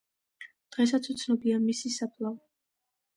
[0.75, 2.41] დღესაც უცნობია მისი საფლავი.